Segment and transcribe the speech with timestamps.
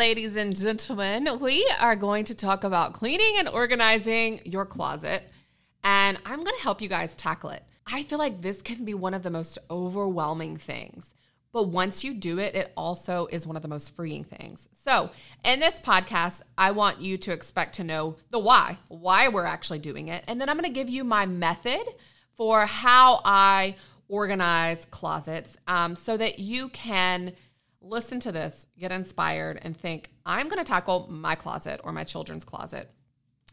[0.00, 5.30] Ladies and gentlemen, we are going to talk about cleaning and organizing your closet.
[5.84, 7.62] And I'm going to help you guys tackle it.
[7.86, 11.12] I feel like this can be one of the most overwhelming things.
[11.52, 14.70] But once you do it, it also is one of the most freeing things.
[14.72, 15.10] So,
[15.44, 19.80] in this podcast, I want you to expect to know the why, why we're actually
[19.80, 20.24] doing it.
[20.28, 21.82] And then I'm going to give you my method
[22.38, 23.76] for how I
[24.08, 27.34] organize closets um, so that you can
[27.80, 32.04] listen to this, get inspired, and think, I'm going to tackle my closet or my
[32.04, 32.90] children's closet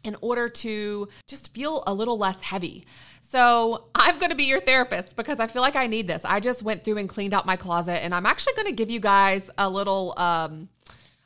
[0.03, 2.85] in order to just feel a little less heavy.
[3.21, 6.23] So, I'm going to be your therapist because I feel like I need this.
[6.23, 8.89] I just went through and cleaned out my closet, and I'm actually going to give
[8.89, 10.69] you guys a little um,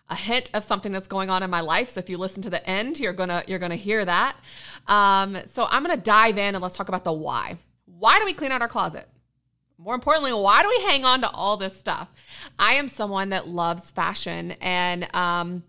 [0.10, 1.90] a hint of something that's going on in my life.
[1.90, 4.36] So, if you listen to the end, you're gonna you're gonna hear that.
[4.88, 7.58] Um, so, I'm to dive in and let's talk about the why.
[7.86, 9.08] Why do we clean out our closet?
[9.84, 12.08] More importantly, why do we hang on to all this stuff?
[12.60, 15.64] I am someone that loves fashion and um,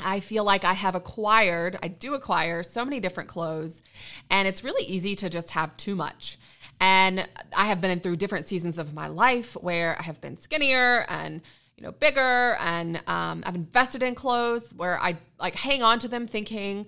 [0.00, 3.82] I feel like I have acquired, I do acquire so many different clothes,
[4.28, 6.36] and it's really easy to just have too much.
[6.80, 11.04] And I have been through different seasons of my life where I have been skinnier
[11.08, 11.40] and
[11.76, 16.08] you know bigger, and um, I've invested in clothes where I like hang on to
[16.08, 16.86] them, thinking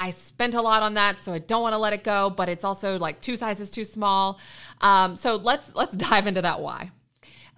[0.00, 2.30] I spent a lot on that, so I don't want to let it go.
[2.30, 4.38] But it's also like two sizes too small.
[4.80, 6.90] Um, so let's let's dive into that why.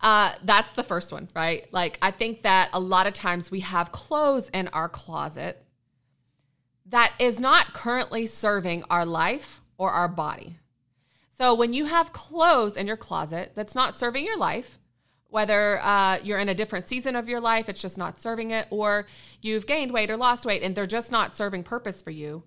[0.03, 1.71] Uh, that's the first one, right?
[1.73, 5.63] Like, I think that a lot of times we have clothes in our closet
[6.87, 10.57] that is not currently serving our life or our body.
[11.37, 14.79] So, when you have clothes in your closet that's not serving your life,
[15.31, 18.67] whether uh, you're in a different season of your life, it's just not serving it,
[18.71, 19.07] or
[19.41, 22.43] you've gained weight or lost weight and they're just not serving purpose for you,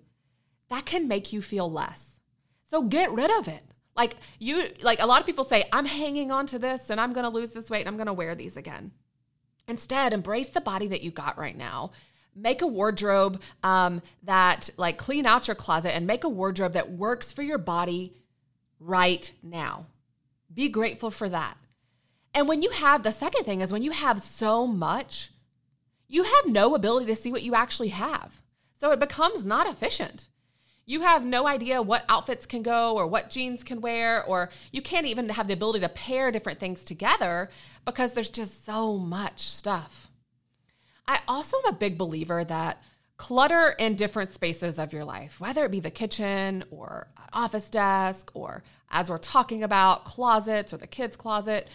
[0.70, 2.20] that can make you feel less.
[2.66, 3.62] So, get rid of it.
[3.96, 7.12] Like you like a lot of people say I'm hanging on to this and I'm
[7.12, 8.90] going to lose this weight and I'm going to wear these again.
[9.68, 11.92] Instead, embrace the body that you got right now.
[12.34, 16.90] Make a wardrobe um, that like clean out your closet and make a wardrobe that
[16.90, 18.14] works for your body
[18.80, 19.86] right now.
[20.52, 21.56] Be grateful for that.
[22.34, 25.30] And when you have the second thing is when you have so much,
[26.08, 28.42] you have no ability to see what you actually have.
[28.78, 30.28] So it becomes not efficient
[30.86, 34.82] you have no idea what outfits can go or what jeans can wear, or you
[34.82, 37.48] can't even have the ability to pair different things together
[37.84, 40.10] because there's just so much stuff.
[41.08, 42.82] I also am a big believer that
[43.16, 48.30] clutter in different spaces of your life, whether it be the kitchen or office desk,
[48.34, 51.68] or as we're talking about, closets or the kids' closet,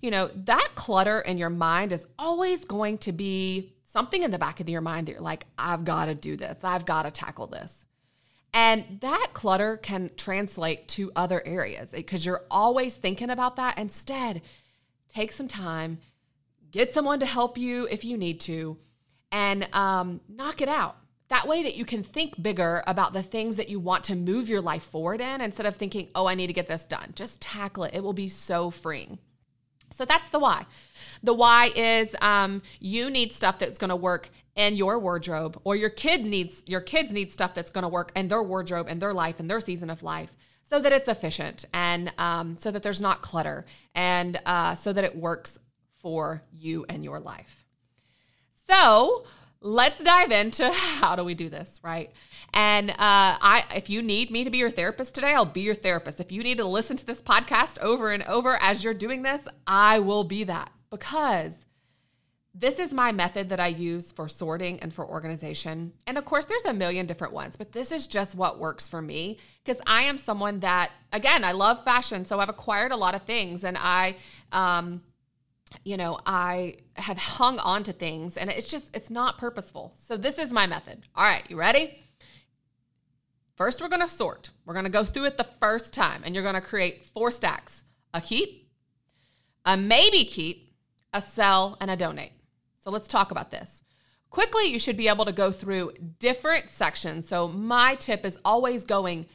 [0.00, 4.38] you know, that clutter in your mind is always going to be something in the
[4.38, 7.10] back of your mind that you're like, I've got to do this, I've got to
[7.10, 7.86] tackle this.
[8.54, 13.78] And that clutter can translate to other areas because you're always thinking about that.
[13.78, 14.42] Instead,
[15.08, 15.98] take some time,
[16.70, 18.78] get someone to help you if you need to,
[19.30, 20.96] and um, knock it out.
[21.28, 24.48] That way, that you can think bigger about the things that you want to move
[24.48, 27.12] your life forward in instead of thinking, oh, I need to get this done.
[27.14, 27.94] Just tackle it.
[27.94, 29.18] It will be so freeing.
[29.92, 30.66] So that's the why.
[31.22, 35.76] The why is um, you need stuff that's going to work in your wardrobe, or
[35.76, 39.00] your kid needs your kids need stuff that's going to work in their wardrobe and
[39.00, 40.34] their life and their season of life,
[40.68, 45.04] so that it's efficient and um, so that there's not clutter and uh, so that
[45.04, 45.58] it works
[45.98, 47.64] for you and your life.
[48.66, 49.24] So
[49.60, 52.10] let's dive into how do we do this, right?
[52.54, 55.74] And uh, I, if you need me to be your therapist today, I'll be your
[55.74, 56.20] therapist.
[56.20, 59.46] If you need to listen to this podcast over and over as you're doing this,
[59.66, 61.54] I will be that because
[62.54, 65.92] this is my method that I use for sorting and for organization.
[66.06, 69.00] And of course, there's a million different ones, but this is just what works for
[69.00, 72.24] me because I am someone that, again, I love fashion.
[72.24, 74.16] So I've acquired a lot of things and I,
[74.50, 75.02] um,
[75.84, 79.94] you know, I have hung on to things and it's just, it's not purposeful.
[79.96, 81.04] So this is my method.
[81.14, 81.98] All right, you ready?
[83.56, 84.50] First, we're going to sort.
[84.64, 87.30] We're going to go through it the first time and you're going to create four
[87.30, 87.84] stacks
[88.14, 88.70] a keep,
[89.64, 90.72] a maybe keep,
[91.12, 92.32] a sell, and a donate.
[92.78, 93.82] So let's talk about this.
[94.30, 97.26] Quickly, you should be able to go through different sections.
[97.26, 99.26] So, my tip is always going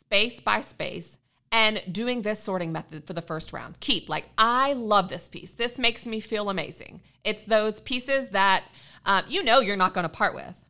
[0.00, 1.17] space by space
[1.50, 3.80] and doing this sorting method for the first round.
[3.80, 5.52] Keep, like, I love this piece.
[5.52, 7.00] This makes me feel amazing.
[7.24, 8.64] It's those pieces that
[9.06, 10.64] um, you know you're not going to part with.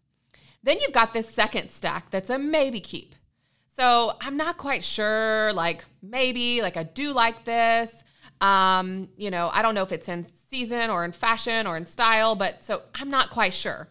[0.62, 3.14] Then you've got this second stack that's a maybe keep.
[3.76, 8.02] So I'm not quite sure, like, maybe, like, I do like this.
[8.40, 11.86] Um, you know, I don't know if it's in season or in fashion or in
[11.86, 13.88] style, but so I'm not quite sure.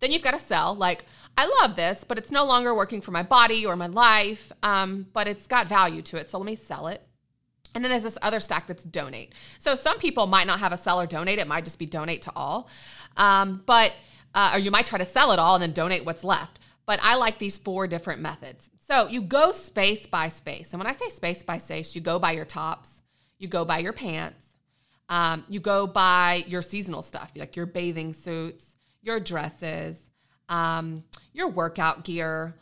[0.00, 1.06] Then you've got to sell, like,
[1.36, 5.06] I love this, but it's no longer working for my body or my life, um,
[5.12, 6.30] but it's got value to it.
[6.30, 7.06] So let me sell it.
[7.74, 9.32] And then there's this other stack that's donate.
[9.58, 11.38] So some people might not have a sell or donate.
[11.38, 12.68] It might just be donate to all.
[13.16, 13.94] Um, but,
[14.34, 16.58] uh, or you might try to sell it all and then donate what's left.
[16.84, 18.68] But I like these four different methods.
[18.78, 20.72] So you go space by space.
[20.72, 23.02] And when I say space by space, you go by your tops,
[23.38, 24.44] you go by your pants,
[25.08, 30.00] um, you go by your seasonal stuff, like your bathing suits, your dresses,
[30.48, 32.54] um, your workout gear,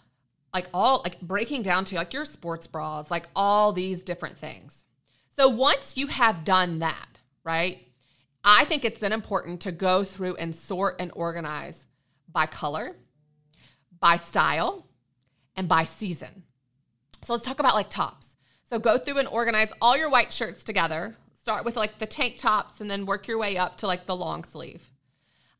[0.55, 4.85] like all like breaking down to like your sports bras, like all these different things.
[5.37, 7.87] So once you have done that, right?
[8.45, 11.87] I think it's then important to go through and sort and organize
[12.31, 12.97] by color,
[13.99, 14.87] by style,
[15.57, 16.45] and by season.
[17.23, 18.37] So let's talk about like tops.
[18.65, 21.17] So go through and organize all your white shirts together.
[21.35, 24.17] Start with like the tank tops and then work your way up to like the
[24.17, 24.91] long sleeve.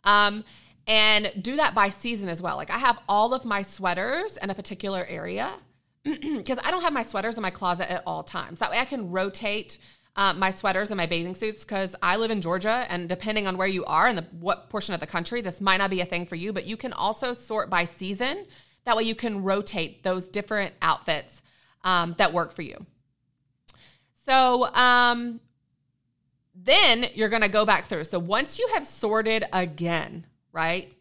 [0.05, 0.45] Um,
[0.87, 2.57] and do that by season as well.
[2.57, 5.53] Like I have all of my sweaters in a particular area
[6.05, 8.61] because I don't have my sweaters in my closet at all times.
[8.61, 9.79] That way I can rotate
[10.17, 13.57] uh, my sweaters and my bathing suits because I live in Georgia, and depending on
[13.57, 16.05] where you are and the, what portion of the country, this might not be a
[16.05, 16.53] thing for you.
[16.53, 18.47] But you can also sort by season.
[18.85, 21.43] That way you can rotate those different outfits
[21.85, 22.85] um, that work for you.
[24.27, 25.41] So um,
[26.55, 28.05] then you're going to go back through.
[28.05, 30.93] So once you have sorted again, right?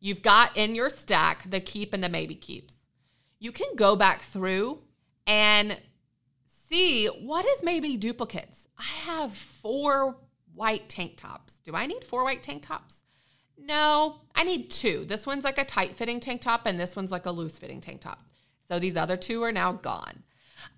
[0.00, 2.74] You've got in your stack the keep and the maybe keeps.
[3.38, 4.80] You can go back through
[5.26, 5.76] and
[6.68, 8.68] see what is maybe duplicates.
[8.78, 10.16] I have four
[10.54, 11.58] white tank tops.
[11.64, 13.02] Do I need four white tank tops?
[13.58, 15.04] No, I need two.
[15.04, 17.80] This one's like a tight fitting tank top, and this one's like a loose fitting
[17.80, 18.24] tank top.
[18.68, 20.22] So these other two are now gone.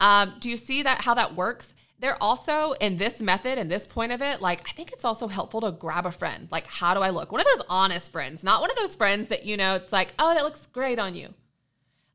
[0.01, 1.74] Um, do you see that how that works?
[2.05, 5.27] They're also in this method and this point of it, like I think it's also
[5.27, 6.49] helpful to grab a friend.
[6.51, 7.33] Like, how do I look?
[7.33, 10.13] One of those honest friends, not one of those friends that you know, it's like,
[10.19, 11.33] oh, that looks great on you.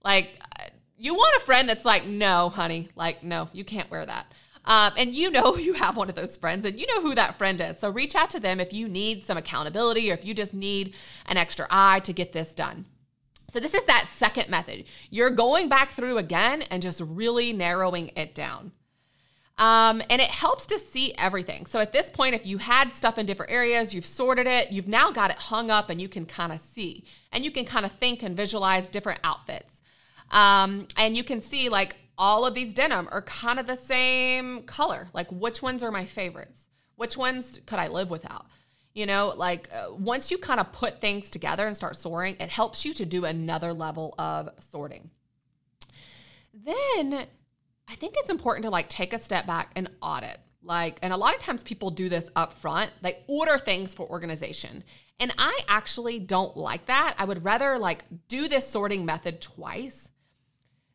[0.06, 0.40] Like,
[0.96, 4.32] you want a friend that's like, no, honey, like, no, you can't wear that.
[4.64, 7.40] Um, and you know you have one of those friends and you know who that
[7.40, 7.80] friend is.
[7.80, 10.94] So reach out to them if you need some accountability or if you just need
[11.26, 12.86] an extra eye to get this done.
[13.52, 14.84] So, this is that second method.
[15.10, 18.72] You're going back through again and just really narrowing it down.
[19.60, 21.66] Um, and it helps to see everything.
[21.66, 24.88] So at this point, if you had stuff in different areas, you've sorted it, you've
[24.88, 27.04] now got it hung up and you can kind of see
[27.34, 29.82] and you can kind of think and visualize different outfits.
[30.32, 34.64] Um, and you can see like all of these denim are kind of the same
[34.64, 35.10] color.
[35.14, 36.68] Like which ones are my favorites?
[36.96, 38.46] Which ones could I live without?
[38.94, 42.50] You know, like uh, once you kind of put things together and start sorting, it
[42.50, 45.10] helps you to do another level of sorting.
[46.54, 47.28] Then
[47.90, 50.40] I think it's important to like take a step back and audit.
[50.62, 52.92] Like, and a lot of times people do this up front.
[53.02, 54.84] They order things for organization.
[55.20, 57.16] And I actually don't like that.
[57.18, 60.12] I would rather like do this sorting method twice,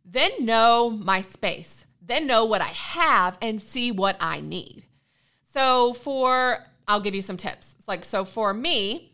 [0.04, 4.84] then know my space, then know what I have and see what I need.
[5.42, 7.74] So for I'll give you some tips.
[7.78, 9.13] It's like so for me,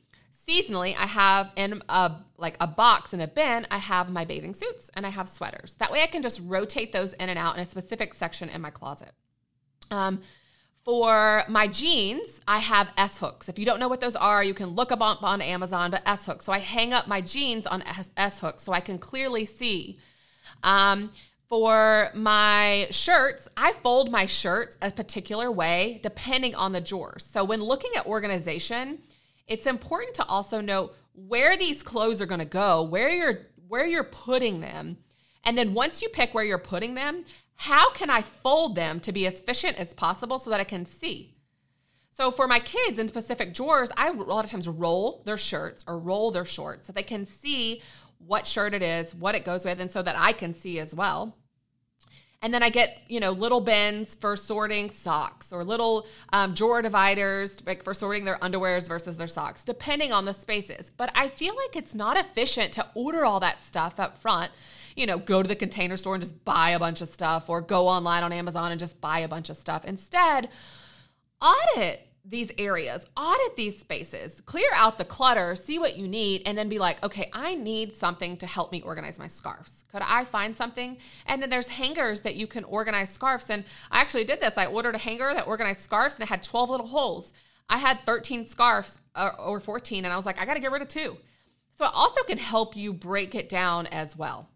[0.50, 4.54] seasonally, I have in a like a box in a bin, I have my bathing
[4.54, 5.74] suits and I have sweaters.
[5.74, 8.60] That way I can just rotate those in and out in a specific section in
[8.60, 9.12] my closet.
[9.90, 10.22] Um,
[10.84, 13.50] for my jeans, I have S hooks.
[13.50, 16.02] If you don't know what those are, you can look up on, on Amazon, but
[16.06, 16.46] S hooks.
[16.46, 17.84] So I hang up my jeans on
[18.16, 19.98] S, hooks so I can clearly see.
[20.62, 21.10] Um,
[21.48, 27.26] for my shirts, I fold my shirts a particular way depending on the drawers.
[27.26, 29.00] So when looking at organization,
[29.50, 33.86] it's important to also know where these clothes are going to go, where you're where
[33.86, 34.96] you're putting them.
[35.44, 39.12] And then once you pick where you're putting them, how can I fold them to
[39.12, 41.34] be as efficient as possible so that I can see?
[42.12, 45.84] So for my kids in specific drawers, I a lot of times roll their shirts
[45.86, 47.82] or roll their shorts so they can see
[48.18, 50.94] what shirt it is, what it goes with, and so that I can see as
[50.94, 51.36] well.
[52.42, 56.80] And then I get, you know, little bins for sorting socks or little um, drawer
[56.80, 60.90] dividers like for sorting their underwears versus their socks, depending on the spaces.
[60.96, 64.50] But I feel like it's not efficient to order all that stuff up front.
[64.96, 67.60] You know, go to the container store and just buy a bunch of stuff or
[67.60, 69.84] go online on Amazon and just buy a bunch of stuff.
[69.84, 70.48] Instead,
[71.42, 76.56] audit these areas, audit these spaces, clear out the clutter, see what you need, and
[76.56, 79.84] then be like, okay, I need something to help me organize my scarves.
[79.90, 80.98] Could I find something?
[81.26, 83.48] And then there's hangers that you can organize scarves.
[83.50, 84.58] And I actually did this.
[84.58, 87.32] I ordered a hanger that organized scarves and it had 12 little holes.
[87.70, 90.72] I had 13 scarves uh, or 14, and I was like, I got to get
[90.72, 91.16] rid of two.
[91.78, 94.48] So it also can help you break it down as well.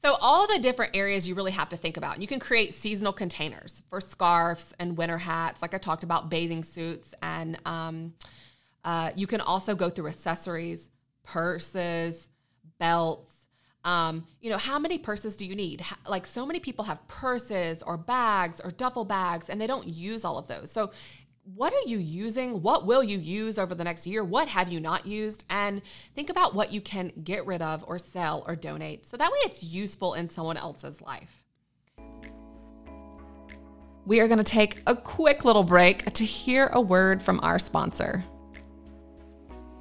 [0.00, 2.20] So, all the different areas you really have to think about.
[2.20, 6.62] You can create seasonal containers for scarves and winter hats, like I talked about, bathing
[6.62, 7.14] suits.
[7.20, 8.14] And um,
[8.84, 10.88] uh, you can also go through accessories,
[11.24, 12.28] purses,
[12.78, 13.34] belts.
[13.84, 15.84] Um, you know, how many purses do you need?
[16.06, 20.24] Like, so many people have purses or bags or duffel bags, and they don't use
[20.24, 20.70] all of those.
[20.70, 20.92] So,
[21.54, 22.62] what are you using?
[22.62, 24.22] What will you use over the next year?
[24.22, 25.44] What have you not used?
[25.48, 25.80] And
[26.14, 29.38] think about what you can get rid of or sell or donate so that way
[29.44, 31.44] it's useful in someone else's life.
[34.04, 37.58] We are going to take a quick little break to hear a word from our
[37.58, 38.24] sponsor.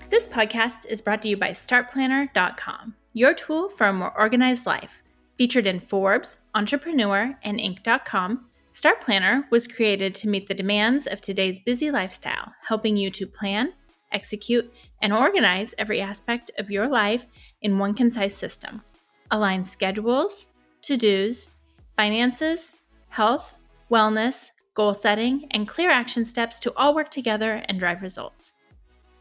[0.09, 5.01] This podcast is brought to you by StartPlanner.com your tool for a more organized life.
[5.37, 8.45] Featured in Forbes, Entrepreneur, and Inc.com,
[8.77, 13.25] Start Planner was created to meet the demands of today's busy lifestyle, helping you to
[13.25, 13.73] plan,
[14.11, 17.25] execute, and organize every aspect of your life
[17.63, 18.83] in one concise system.
[19.31, 20.47] Align schedules,
[20.83, 21.49] to dos,
[21.95, 22.75] finances,
[23.09, 23.57] health,
[23.89, 28.53] wellness, goal setting, and clear action steps to all work together and drive results.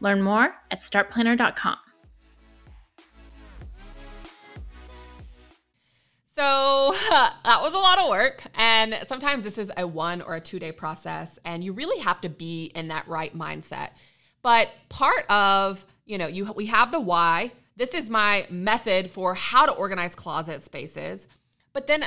[0.01, 1.77] Learn more at startplanner.com.
[6.37, 8.43] So that was a lot of work.
[8.53, 12.21] And sometimes this is a one or a two day process, and you really have
[12.21, 13.89] to be in that right mindset.
[14.43, 17.51] But part of, you know, you we have the why.
[17.75, 21.27] This is my method for how to organize closet spaces.
[21.73, 22.05] But then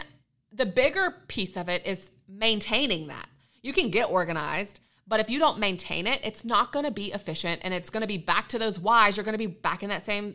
[0.52, 3.28] the bigger piece of it is maintaining that.
[3.62, 7.12] You can get organized, but if you don't maintain it, it's not going to be
[7.12, 9.16] efficient and it's going to be back to those whys.
[9.16, 10.34] You're going to be back in that same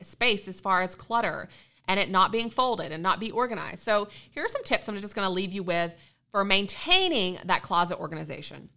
[0.00, 1.48] space as far as clutter
[1.86, 3.82] and it not being folded and not be organized.
[3.82, 5.94] So, here are some tips I'm just going to leave you with
[6.30, 8.68] for maintaining that closet organization.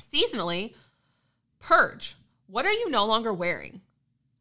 [0.00, 0.74] Seasonally,
[1.58, 2.16] purge.
[2.46, 3.80] What are you no longer wearing?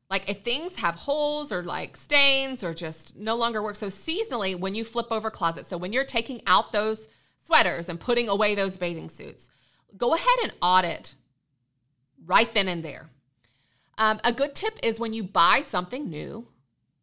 [0.09, 3.77] Like if things have holes or like stains or just no longer work.
[3.77, 7.07] So seasonally, when you flip over closet, so when you're taking out those
[7.45, 9.47] sweaters and putting away those bathing suits,
[9.95, 11.15] go ahead and audit
[12.25, 13.09] right then and there.
[13.97, 16.47] Um, a good tip is when you buy something new,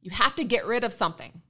[0.01, 1.43] you have to get rid of something.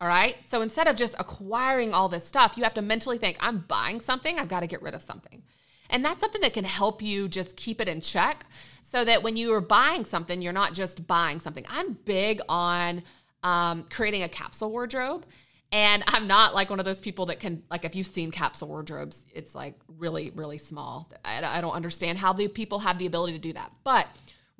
[0.00, 0.36] All right.
[0.46, 4.00] So instead of just acquiring all this stuff, you have to mentally think, I'm buying
[4.00, 5.42] something, I've got to get rid of something.
[5.90, 8.46] And that's something that can help you just keep it in check
[8.82, 11.64] so that when you are buying something, you're not just buying something.
[11.68, 13.02] I'm big on
[13.42, 15.26] um, creating a capsule wardrobe.
[15.72, 18.68] And I'm not like one of those people that can, like, if you've seen capsule
[18.68, 21.10] wardrobes, it's like really, really small.
[21.24, 23.72] I, I don't understand how the people have the ability to do that.
[23.84, 24.08] But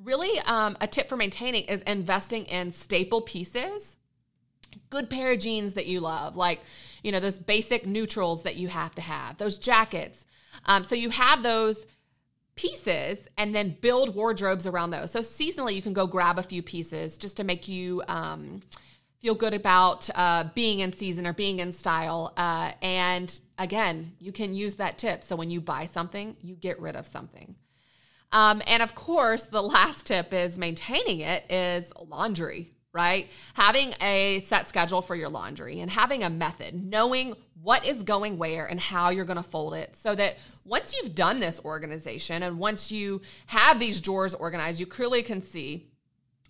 [0.03, 3.97] really um, a tip for maintaining is investing in staple pieces.
[4.89, 6.59] Good pair of jeans that you love like
[7.01, 10.25] you know those basic neutrals that you have to have those jackets.
[10.65, 11.85] Um, so you have those
[12.55, 15.11] pieces and then build wardrobes around those.
[15.11, 18.61] So seasonally you can go grab a few pieces just to make you um,
[19.19, 22.33] feel good about uh, being in season or being in style.
[22.35, 25.23] Uh, and again you can use that tip.
[25.23, 27.55] So when you buy something you get rid of something
[28.31, 33.29] um, and of course, the last tip is maintaining it is laundry, right?
[33.53, 38.37] Having a set schedule for your laundry and having a method, knowing what is going
[38.37, 42.43] where and how you're going to fold it so that once you've done this organization
[42.43, 45.87] and once you have these drawers organized, you clearly can see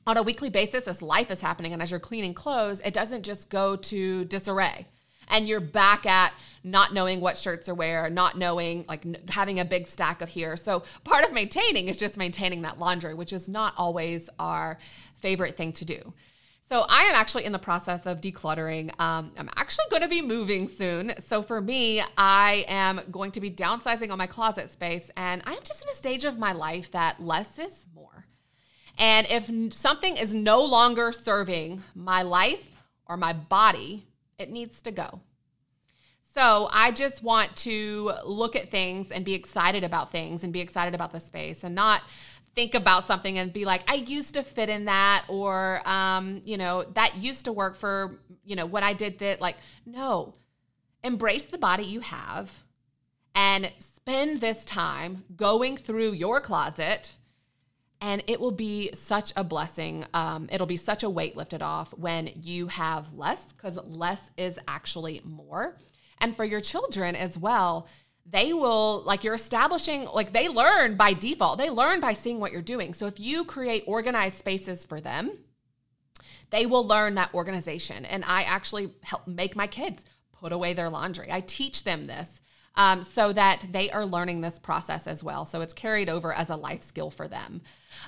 [0.08, 3.24] on a weekly basis as life is happening and as you're cleaning clothes, it doesn't
[3.24, 4.86] just go to disarray
[5.29, 9.65] and you're back at not knowing what shirts to wear, not knowing, like having a
[9.65, 10.58] big stack of here.
[10.58, 14.77] So part of maintaining is just maintaining that laundry, which is not always our
[15.17, 16.13] favorite thing to do.
[16.67, 18.89] So I am actually in the process of decluttering.
[19.00, 21.13] Um, I'm actually going to be moving soon.
[21.20, 25.60] So for me, I am going to be downsizing on my closet space, and I'm
[25.63, 28.25] just in a stage of my life that less is more.
[28.98, 34.92] And if something is no longer serving my life or my body, it needs to
[34.92, 35.22] go.
[36.34, 40.60] So I just want to look at things and be excited about things and be
[40.60, 42.01] excited about the space and not
[42.56, 46.58] think about something and be like, I used to fit in that, or, um, you
[46.58, 49.39] know, that used to work for, you know, what I did that.
[49.39, 50.34] Like, no,
[51.04, 52.63] embrace the body you have
[53.34, 57.15] and spend this time going through your closet
[58.01, 60.05] and it will be such a blessing.
[60.13, 64.59] Um, it'll be such a weight lifted off when you have less, because less is
[64.67, 65.77] actually more.
[66.19, 67.87] And for your children as well,
[68.25, 71.59] they will, like, you're establishing, like, they learn by default.
[71.59, 72.93] They learn by seeing what you're doing.
[72.93, 75.31] So if you create organized spaces for them,
[76.49, 78.05] they will learn that organization.
[78.05, 81.31] And I actually help make my kids put away their laundry.
[81.31, 82.41] I teach them this
[82.77, 85.46] um, so that they are learning this process as well.
[85.46, 87.62] So it's carried over as a life skill for them.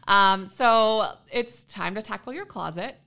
[0.07, 2.97] Um, so it's time to tackle your closet.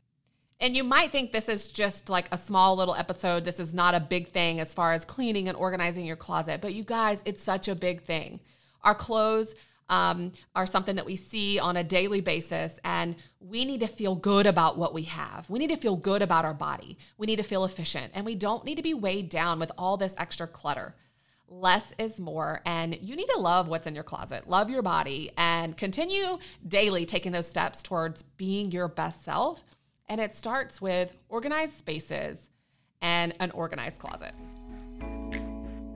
[0.63, 3.45] And you might think this is just like a small little episode.
[3.45, 6.61] This is not a big thing as far as cleaning and organizing your closet.
[6.61, 8.41] But you guys, it's such a big thing.
[8.83, 9.55] Our clothes
[9.89, 14.15] um, are something that we see on a daily basis, and we need to feel
[14.15, 15.49] good about what we have.
[15.51, 16.97] We need to feel good about our body.
[17.19, 19.97] We need to feel efficient, and we don't need to be weighed down with all
[19.97, 20.95] this extra clutter.
[21.53, 25.33] Less is more, and you need to love what's in your closet, love your body,
[25.37, 26.39] and continue
[26.69, 29.61] daily taking those steps towards being your best self.
[30.09, 32.39] And it starts with organized spaces
[33.03, 34.33] and an organized closet.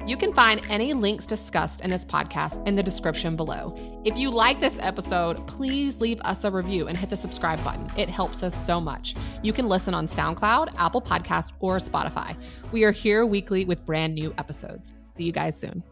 [0.09, 3.77] You can find any links discussed in this podcast in the description below.
[4.05, 7.89] If you like this episode, please leave us a review and hit the subscribe button.
[7.97, 9.15] It helps us so much.
[9.45, 12.37] You can listen on SoundCloud, Apple Podcast, or Spotify.
[12.73, 14.93] We are here weekly with brand new episodes.
[15.15, 15.85] See you guys soon.